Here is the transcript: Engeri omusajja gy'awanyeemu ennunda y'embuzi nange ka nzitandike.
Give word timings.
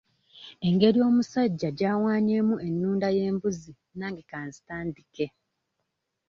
Engeri 0.67 0.99
omusajja 1.09 1.69
gy'awanyeemu 1.77 2.55
ennunda 2.67 3.07
y'embuzi 3.17 3.71
nange 3.99 4.21
ka 4.31 4.39
nzitandike. 4.47 5.25